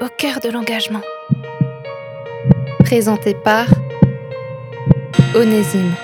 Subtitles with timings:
[0.00, 1.00] au cœur de l'engagement.
[2.80, 3.66] Présenté par
[5.34, 5.94] Onésime.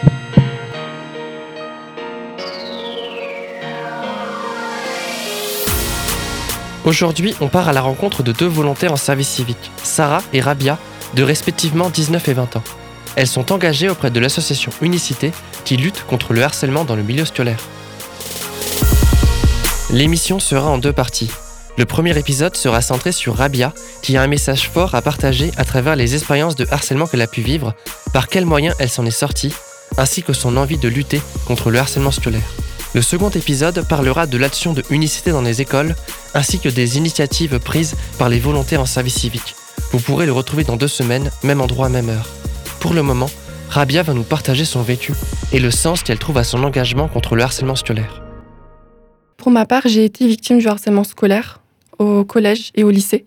[6.85, 10.79] Aujourd'hui, on part à la rencontre de deux volontaires en service civique, Sarah et Rabia,
[11.15, 12.65] de respectivement 19 et 20 ans.
[13.15, 15.33] Elles sont engagées auprès de l'association Unicité
[15.65, 17.61] qui lutte contre le harcèlement dans le milieu scolaire.
[19.91, 21.31] L'émission sera en deux parties.
[21.79, 25.65] Le premier épisode sera centré sur Rabia, qui a un message fort à partager à
[25.65, 27.75] travers les expériences de harcèlement qu'elle a pu vivre,
[28.13, 29.55] par quels moyens elle s'en est sortie,
[29.97, 32.53] ainsi que son envie de lutter contre le harcèlement scolaire.
[32.95, 35.97] Le second épisode parlera de l'action de unicité dans les écoles,
[36.35, 39.55] ainsi que des initiatives prises par les volontaires en service civique.
[39.93, 42.29] Vous pourrez le retrouver dans deux semaines, même endroit, même heure.
[42.81, 43.31] Pour le moment,
[43.71, 45.15] Rabia va nous partager son vécu
[45.53, 48.23] et le sens qu'elle trouve à son engagement contre le harcèlement scolaire.
[49.39, 51.62] Pour ma part, j'ai été victime du harcèlement scolaire
[52.03, 53.25] au collège et au lycée.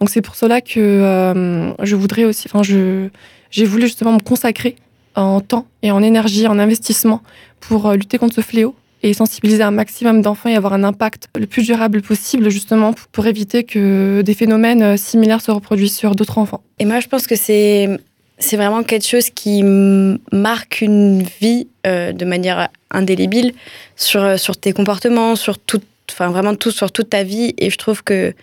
[0.00, 3.08] Donc c'est pour cela que euh, je voudrais aussi, enfin je,
[3.50, 4.76] j'ai voulu justement me consacrer
[5.14, 7.22] en temps et en énergie, en investissement
[7.60, 11.28] pour euh, lutter contre ce fléau et sensibiliser un maximum d'enfants et avoir un impact
[11.36, 16.14] le plus durable possible justement pour éviter que des phénomènes euh, similaires se reproduisent sur
[16.14, 16.62] d'autres enfants.
[16.78, 17.88] Et moi je pense que c'est
[18.40, 23.52] c'est vraiment quelque chose qui marque une vie de manière indélébile
[23.96, 25.80] sur, sur tes comportements, sur tout,
[26.12, 27.54] enfin vraiment tout sur toute ta vie.
[27.58, 28.34] Et je trouve que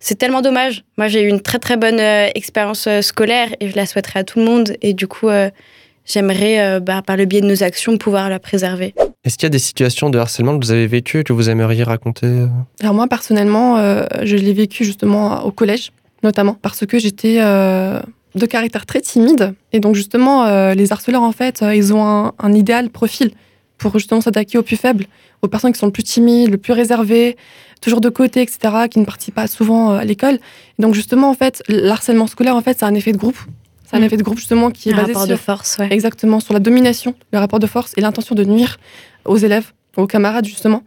[0.00, 0.82] c'est tellement dommage.
[0.96, 4.20] Moi, j'ai eu une très très bonne euh, expérience euh, scolaire et je la souhaiterais
[4.20, 4.72] à tout le monde.
[4.80, 5.50] Et du coup, euh,
[6.06, 8.94] j'aimerais, bah, par le biais de nos actions, pouvoir la préserver.
[9.24, 11.84] Est-ce qu'il y a des situations de harcèlement que vous avez vécues que vous aimeriez
[11.84, 12.46] raconter
[12.80, 18.86] Alors moi, personnellement, je l'ai vécu justement au collège, notamment parce que j'étais de caractère
[18.86, 19.52] très timide.
[19.72, 23.32] Et donc justement, les harceleurs, en fait, ils ont un, un idéal profil
[23.80, 25.06] pour justement s'attaquer aux plus faibles,
[25.42, 27.36] aux personnes qui sont le plus timides, le plus réservées,
[27.80, 28.58] toujours de côté, etc.,
[28.90, 30.38] qui ne participent pas souvent euh, à l'école.
[30.78, 33.38] Donc justement, en fait, l'harcèlement scolaire, en fait, c'est un effet de groupe.
[33.84, 34.04] C'est un mm.
[34.04, 35.88] effet de groupe justement qui est basé rapport de force, ouais.
[35.90, 38.76] exactement sur la domination, le rapport de force et l'intention de nuire
[39.24, 40.84] aux élèves, aux camarades justement.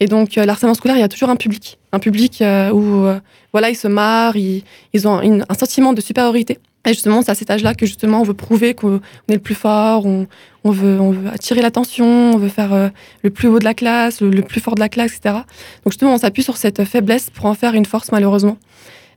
[0.00, 3.06] Et donc euh, l'harcèlement scolaire, il y a toujours un public, un public euh, où
[3.52, 6.58] voilà, ils se marrent, ils, ils ont un sentiment de supériorité.
[6.86, 9.54] Et justement, c'est à cet âge-là que justement on veut prouver qu'on est le plus
[9.54, 10.26] fort, on,
[10.64, 12.88] veut, on veut attirer l'attention, on veut faire euh,
[13.22, 15.36] le plus haut de la classe, le, plus fort de la classe, etc.
[15.84, 18.58] Donc justement, on s'appuie sur cette faiblesse pour en faire une force malheureusement.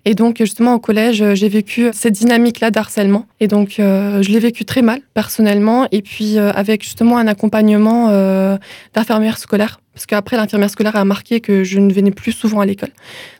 [0.08, 3.26] Et donc justement au collège, euh, j'ai vécu cette dynamique-là d'harcèlement.
[3.40, 8.09] Et donc euh, je l'ai vécu très mal personnellement, et puis avec justement un accompagnement
[8.94, 12.66] d'infirmière scolaire parce qu'après l'infirmière scolaire a marqué que je ne venais plus souvent à
[12.66, 12.90] l'école.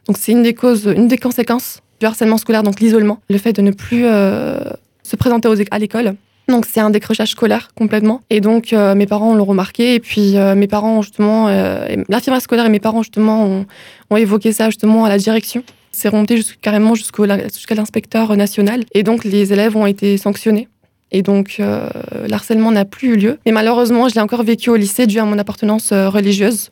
[0.08, 3.54] Donc c'est une des causes, une des conséquences du harcèlement scolaire, donc l'isolement, le fait
[3.54, 4.60] de ne plus euh,
[5.02, 6.16] se présenter aux, à l'école.
[6.48, 8.22] Donc c'est un décrochage scolaire complètement.
[8.30, 9.96] Et donc euh, mes parents l'ont remarqué.
[9.96, 11.48] Et puis euh, mes parents justement,
[12.08, 13.66] l'infirmière scolaire et mes parents justement ont,
[14.12, 15.64] ont, évoqué ça justement à la direction.
[15.92, 18.84] C'est remonté carrément jusqu'à l'inspecteur national.
[18.94, 20.68] Et donc les élèves ont été sanctionnés.
[21.12, 21.60] Et donc
[22.28, 23.40] l'harcèlement n'a plus eu lieu.
[23.46, 26.70] Mais malheureusement, je l'ai encore vécu au lycée dû à mon appartenance religieuse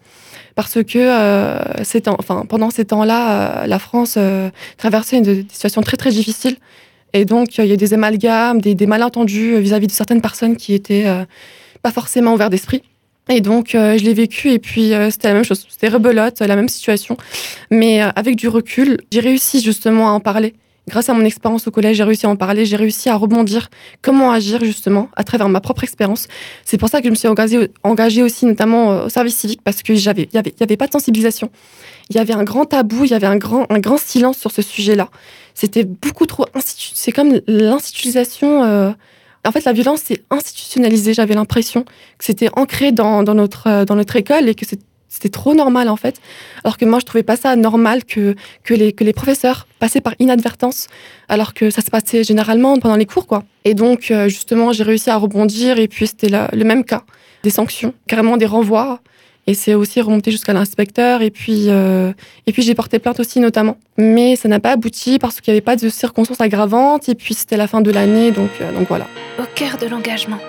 [0.55, 6.11] parce que euh, pendant ces temps-là, euh, la France euh, traversait une, situation très très
[6.11, 6.57] difficile.
[7.13, 11.05] Et donc, il y a des amalgames, des, malentendus vis-à-vis de certaines personnes qui étaient
[11.83, 12.81] pas forcément ouvertes d'esprit.
[13.29, 15.67] Et donc, je l'ai vécu et puis c'était la même chose.
[15.69, 17.15] C'était rebelote, la même situation.
[17.69, 20.55] Mais avec du recul, j'ai réussi justement à en parler
[20.87, 23.69] grâce à mon expérience au collège, j'ai réussi à en parler, j'ai réussi à rebondir,
[24.01, 26.27] comment agir justement à travers ma propre expérience?
[26.65, 29.81] C'est pour ça que je me suis engagée, aussi notamment euh, au service civique parce
[29.83, 31.49] que j'avais, y avait, y avait pas de sensibilisation.
[32.09, 34.51] Il y avait un grand tabou, il y avait un grand, un grand silence sur
[34.51, 35.09] ce sujet-là.
[35.53, 38.63] C'était beaucoup trop C'est comme l'institutionnalisation.
[38.63, 38.91] Euh,
[39.45, 41.13] en fait, la violence c'est institutionnalisé.
[41.13, 44.79] J'avais l'impression que c'était ancré dans, dans, notre, euh, dans notre école et que c'est
[45.13, 46.19] c'était trop normal en fait.
[46.63, 50.01] Alors que moi, je trouvais pas ça normal que, que, les, que les professeurs passaient
[50.01, 50.87] par inadvertance,
[51.29, 53.43] alors que ça se passait généralement pendant les cours, quoi.
[53.63, 57.03] Et donc, euh, justement, j'ai réussi à rebondir et puis c'était le même cas.
[57.43, 59.01] Des sanctions, carrément des renvois.
[59.45, 61.21] Et c'est aussi remonté jusqu'à l'inspecteur.
[61.21, 62.13] Et puis, euh,
[62.51, 63.77] puis j'ai porté plainte aussi, notamment.
[63.97, 67.09] Mais ça n'a pas abouti parce qu'il n'y avait pas de circonstances aggravantes.
[67.09, 68.31] Et puis, c'était la fin de l'année.
[68.31, 69.05] Donc, euh, donc voilà.
[69.37, 70.39] Au cœur de l'engagement.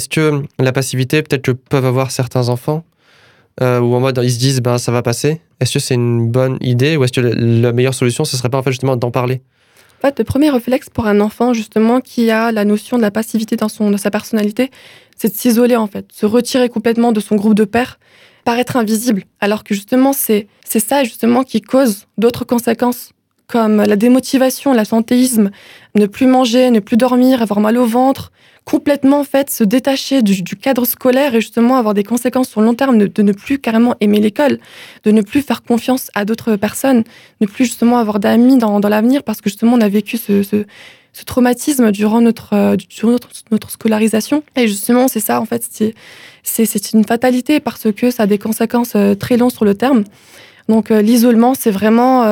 [0.00, 2.84] Est-ce que la passivité, peut-être que peuvent avoir certains enfants,
[3.60, 5.42] euh, ou en mode ils se disent ben ça va passer.
[5.60, 8.56] Est-ce que c'est une bonne idée ou est-ce que la meilleure solution ce serait pas
[8.56, 9.42] en fait justement d'en parler?
[9.98, 13.10] En fait, le premier réflexe pour un enfant justement qui a la notion de la
[13.10, 14.70] passivité dans son sa personnalité,
[15.18, 17.98] c'est de s'isoler en fait, se retirer complètement de son groupe de pairs,
[18.46, 23.12] paraître invisible, alors que justement c'est c'est ça justement qui cause d'autres conséquences
[23.50, 25.50] comme la démotivation, l'absentéisme,
[25.96, 28.30] ne plus manger, ne plus dormir, avoir mal au ventre,
[28.64, 32.66] complètement en fait se détacher du, cadre scolaire et justement avoir des conséquences sur le
[32.66, 34.58] long terme de, ne plus carrément aimer l'école,
[35.04, 37.02] de ne plus faire confiance à d'autres personnes,
[37.40, 40.64] ne plus justement avoir d'amis dans, l'avenir parce que justement on a vécu ce,
[41.26, 44.44] traumatisme durant notre, euh, notre, notre, scolarisation.
[44.56, 45.62] Et justement, c'est ça, en fait,
[46.42, 50.04] c'est une fatalité parce que ça a des conséquences euh, très longues sur le terme.
[50.70, 52.22] Donc euh, l'isolement, c'est vraiment,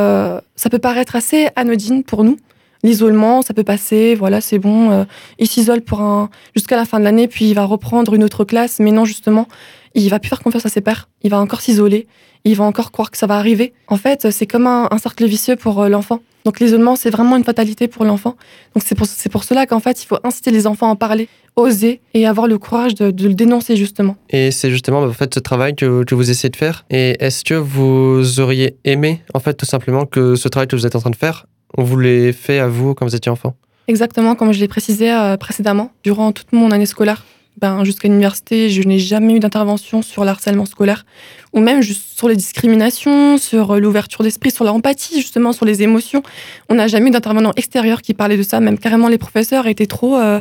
[0.57, 2.39] ça peut paraître assez anodine pour nous,
[2.83, 4.91] l'isolement, ça peut passer, voilà, c'est bon.
[4.91, 5.05] Euh,
[5.39, 8.45] il s'isole pour un jusqu'à la fin de l'année, puis il va reprendre une autre
[8.45, 8.79] classe.
[8.81, 9.49] Mais non, justement,
[9.95, 11.09] il va plus faire confiance à ses pairs.
[11.23, 12.07] Il va encore s'isoler.
[12.45, 13.73] Il va encore croire que ça va arriver.
[13.89, 16.21] En fait, c'est comme un, cercle vicieux pour euh, l'enfant.
[16.45, 18.37] Donc l'isolement, c'est vraiment une fatalité pour l'enfant.
[18.75, 21.29] Donc c'est pour, pour cela qu'en fait, il faut inciter les enfants à en parler,
[21.57, 24.17] oser et avoir le courage de, le dénoncer justement.
[24.31, 26.87] Et c'est justement en fait ce travail que, que vous essayez de faire.
[26.91, 30.87] Et est-ce que vous auriez aimé en fait tout simplement que ce travail que vous
[30.87, 31.45] êtes en train de faire
[31.77, 33.55] on vous l'a fait à vous quand vous étiez enfant
[33.89, 35.91] Exactement, comme je l'ai précisé euh, précédemment.
[36.05, 37.25] Durant toute mon année scolaire,
[37.57, 41.07] ben, jusqu'à l'université, je n'ai jamais eu d'intervention sur le harcèlement scolaire,
[41.55, 46.23] ou même sur les discriminations, sur euh, l'ouverture d'esprit, sur l'empathie, justement, sur les émotions.
[46.69, 48.61] On n'a jamais eu d'intervenant extérieur qui parlait de ça.
[48.61, 50.41] Même carrément, les professeurs étaient trop, euh,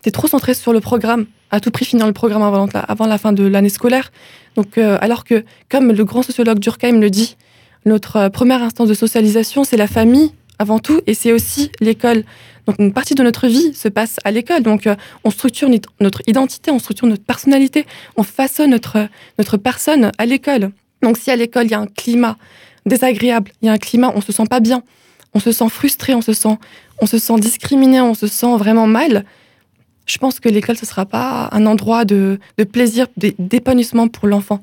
[0.00, 3.06] étaient trop centrés sur le programme, à tout prix finir le programme avant la, avant
[3.06, 4.12] la fin de l'année scolaire.
[4.54, 7.38] Donc, alors que, comme le grand sociologue Durkheim le dit,
[7.86, 12.24] notre première instance de socialisation, c'est la famille, avant tout, et c'est aussi l'école.
[12.66, 14.62] Donc une partie de notre vie se passe à l'école.
[14.62, 14.94] Donc euh,
[15.24, 15.68] on structure
[16.00, 19.08] notre identité, on structure notre personnalité, on façonne notre,
[19.38, 20.70] notre personne à l'école.
[21.02, 22.36] Donc si à l'école il y a un climat
[22.86, 24.82] désagréable, il y a un climat, on se sent pas bien,
[25.34, 26.56] on se sent frustré, on se sent,
[27.00, 29.24] on se sent discriminé, on se sent vraiment mal,
[30.06, 34.60] je pense que l'école ce sera pas un endroit de, de plaisir, d'épanouissement pour l'enfant.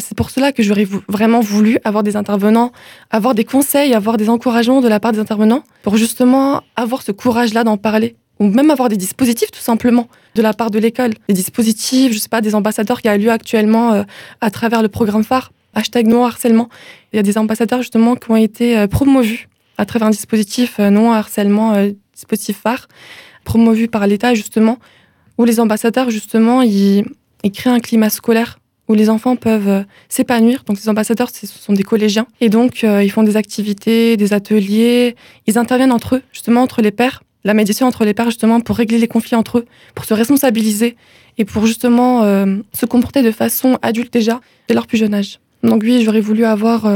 [0.00, 2.72] C'est pour cela que j'aurais vraiment voulu avoir des intervenants,
[3.10, 7.12] avoir des conseils, avoir des encouragements de la part des intervenants pour justement avoir ce
[7.12, 11.12] courage-là d'en parler ou même avoir des dispositifs tout simplement de la part de l'école.
[11.28, 14.02] Des dispositifs, je sais pas, des ambassadeurs qui a lieu actuellement euh,
[14.40, 16.68] à travers le programme phare, hashtag non harcèlement.
[17.12, 19.40] Il y a des ambassadeurs justement qui ont été euh, promovis
[19.76, 21.74] à travers un dispositif euh, non harcèlement,
[22.14, 22.88] dispositif phare,
[23.44, 24.78] promovu par l'État justement,
[25.36, 27.04] où les ambassadeurs justement, ils
[27.52, 28.59] créent un climat scolaire
[28.90, 30.64] où les enfants peuvent euh, s'épanouir.
[30.66, 32.26] Donc les ambassadeurs, ce sont des collégiens.
[32.40, 35.14] Et donc, euh, ils font des activités, des ateliers.
[35.46, 37.22] Ils interviennent entre eux, justement, entre les pères.
[37.44, 40.96] La médiation entre les pères, justement, pour régler les conflits entre eux, pour se responsabiliser
[41.38, 45.38] et pour justement euh, se comporter de façon adulte déjà, dès leur plus jeune âge.
[45.62, 46.90] Donc oui, j'aurais voulu avoir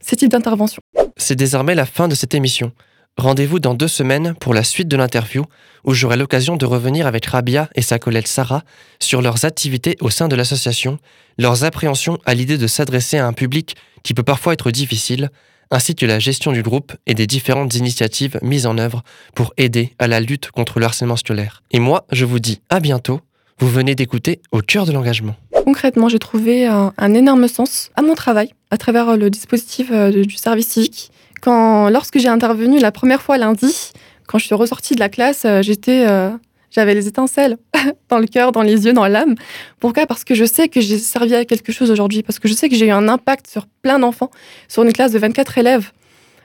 [0.00, 0.80] ces types d'interventions.
[1.16, 2.72] C'est désormais la fin de cette émission.
[3.16, 5.44] Rendez-vous dans deux semaines pour la suite de l'interview
[5.84, 8.62] où j'aurai l'occasion de revenir avec Rabia et sa collègue Sarah
[8.98, 10.98] sur leurs activités au sein de l'association,
[11.38, 15.30] leurs appréhensions à l'idée de s'adresser à un public qui peut parfois être difficile,
[15.70, 19.02] ainsi que la gestion du groupe et des différentes initiatives mises en œuvre
[19.34, 21.62] pour aider à la lutte contre le harcèlement scolaire.
[21.70, 23.20] Et moi, je vous dis à bientôt.
[23.58, 25.36] Vous venez d'écouter Au cœur de l'engagement.
[25.64, 30.36] Concrètement, j'ai trouvé un, énorme sens à mon travail à travers le dispositif euh, du
[30.36, 31.10] service civique
[31.46, 33.92] lorsque j'ai intervenu la première fois lundi,
[34.26, 36.30] quand je suis ressortie de la classe, euh, j'étais, euh,
[36.70, 37.56] j'avais les étincelles
[38.08, 39.34] dans le cœur, dans les yeux, dans l'âme.
[39.80, 40.06] Pourquoi?
[40.06, 42.68] Parce que je sais que j'ai servi à quelque chose aujourd'hui, parce que je sais
[42.68, 44.30] que j'ai eu un impact sur plein d'enfants,
[44.68, 45.90] sur une classe de 24 élèves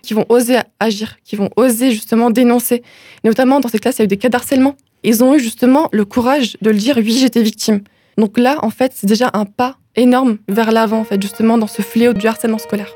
[0.01, 2.83] qui vont oser agir, qui vont oser justement dénoncer.
[3.24, 4.75] Notamment dans ces classes, il y a eu des cas d'harcèlement.
[5.03, 7.81] Ils ont eu justement le courage de le dire, oui, j'étais victime.
[8.18, 11.68] Donc là, en fait, c'est déjà un pas énorme vers l'avant, en fait, justement, dans
[11.68, 12.96] ce fléau du harcèlement scolaire.